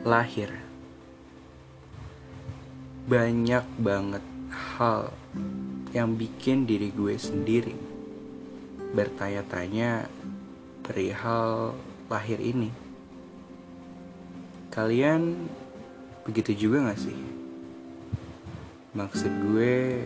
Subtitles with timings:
[0.00, 0.48] lahir.
[3.04, 5.12] Banyak banget hal
[5.92, 7.74] yang bikin diri gue sendiri
[8.96, 10.08] bertanya-tanya
[10.82, 11.76] perihal
[12.08, 12.72] lahir ini.
[14.72, 15.46] Kalian
[16.24, 17.18] begitu juga gak sih?
[18.96, 20.02] Maksud gue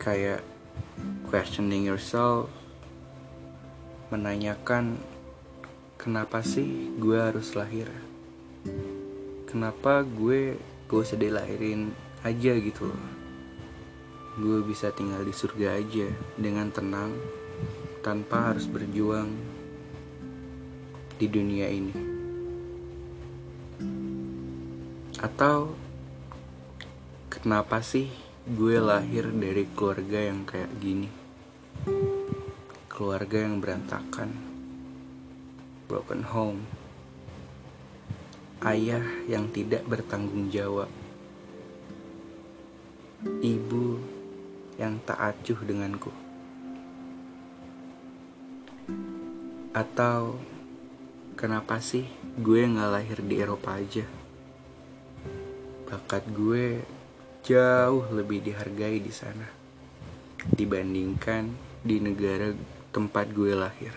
[0.00, 0.40] kayak
[1.28, 2.48] questioning yourself,
[4.08, 4.96] menanyakan
[6.00, 8.09] kenapa sih gue harus lahir?
[9.48, 13.04] Kenapa gue gue usah dilahirin aja gitu loh?
[14.36, 17.16] Gue bisa tinggal di surga aja dengan tenang
[18.04, 19.32] tanpa harus berjuang
[21.20, 21.94] di dunia ini.
[25.20, 25.76] Atau
[27.28, 28.08] kenapa sih
[28.48, 31.08] gue lahir dari keluarga yang kayak gini?
[32.88, 34.32] Keluarga yang berantakan,
[35.88, 36.64] broken home,
[38.60, 40.92] ayah yang tidak bertanggung jawab,
[43.40, 43.96] ibu
[44.76, 46.12] yang tak acuh denganku.
[49.72, 50.36] Atau
[51.40, 52.04] kenapa sih
[52.36, 54.04] gue nggak lahir di Eropa aja?
[55.88, 56.84] Bakat gue
[57.40, 59.48] jauh lebih dihargai di sana
[60.52, 62.52] dibandingkan di negara
[62.92, 63.94] tempat gue lahir.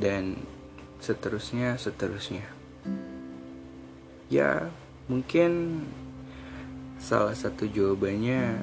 [0.00, 0.34] Dan
[1.00, 2.46] seterusnya, seterusnya.
[4.30, 4.70] Ya,
[5.10, 5.82] mungkin
[7.00, 8.60] Salah satu jawabannya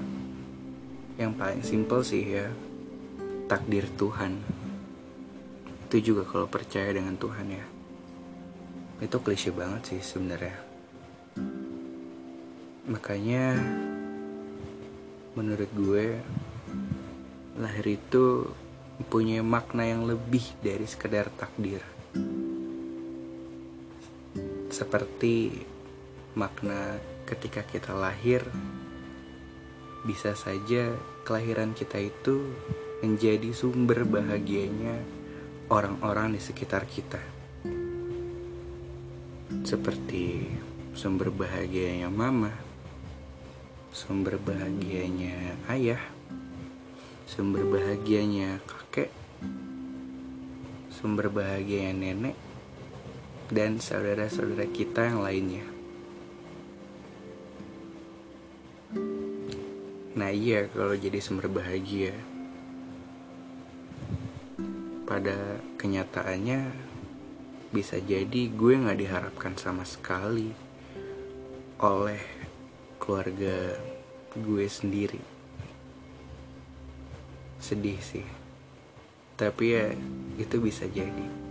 [1.17, 2.53] yang paling simpel sih ya,
[3.49, 4.37] takdir Tuhan.
[5.89, 7.65] Itu juga kalau percaya dengan Tuhan ya.
[9.01, 10.53] Itu klise banget sih sebenarnya.
[12.85, 13.57] Makanya
[15.33, 16.21] menurut gue
[17.57, 18.53] lahir itu
[19.01, 21.81] mempunyai makna yang lebih dari sekedar takdir.
[24.77, 25.57] Seperti
[26.37, 28.45] makna ketika kita lahir,
[30.05, 30.93] bisa saja
[31.25, 32.53] kelahiran kita itu
[33.01, 35.01] menjadi sumber bahagianya
[35.73, 37.17] orang-orang di sekitar kita.
[39.65, 40.45] Seperti
[40.93, 42.53] sumber bahagianya mama,
[43.89, 46.05] sumber bahagianya ayah,
[47.25, 49.09] sumber bahagianya kakek,
[50.93, 52.37] sumber bahagianya nenek,
[53.47, 55.65] dan saudara-saudara kita yang lainnya.
[60.17, 62.09] Nah iya kalau jadi sumber bahagia
[65.05, 66.73] Pada kenyataannya
[67.69, 70.49] Bisa jadi gue gak diharapkan sama sekali
[71.77, 72.17] Oleh
[72.97, 73.77] keluarga
[74.33, 75.21] gue sendiri.
[77.61, 78.25] Sedih sih.
[79.37, 79.93] Tapi ya
[80.41, 81.46] itu bisa jadi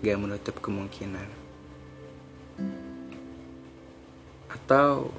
[0.00, 1.28] Gak menutup kemungkinan.
[4.48, 5.12] Atau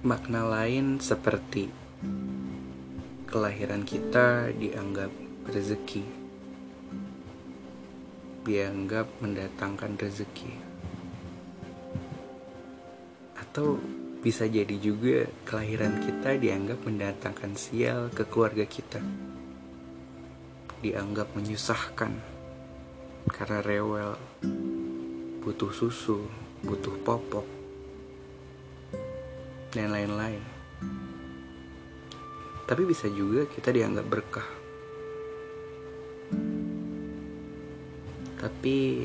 [0.00, 1.68] makna lain seperti
[3.28, 5.12] kelahiran kita dianggap
[5.44, 6.08] rezeki,
[8.48, 10.52] dianggap mendatangkan rezeki,
[13.36, 13.76] atau
[14.24, 19.04] bisa jadi juga kelahiran kita dianggap mendatangkan sial ke keluarga kita,
[20.80, 22.41] dianggap menyusahkan
[23.32, 24.14] karena rewel,
[25.42, 26.28] butuh susu,
[26.62, 27.48] butuh popok,
[29.74, 30.52] dan lain-lain
[32.72, 34.48] tapi bisa juga kita dianggap berkah.
[38.40, 39.04] Tapi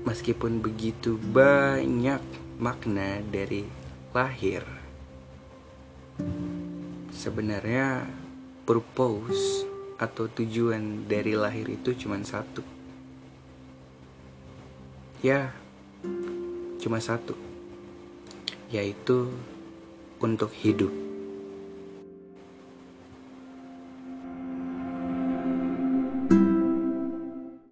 [0.00, 2.24] meskipun begitu banyak
[2.56, 3.68] makna dari
[4.16, 4.64] lahir,
[7.12, 8.08] sebenarnya
[8.64, 12.60] purpose atau tujuan dari lahir itu cuma satu.
[15.24, 15.56] Ya,
[16.80, 17.32] cuma satu,
[18.68, 19.32] yaitu
[20.20, 21.05] untuk hidup.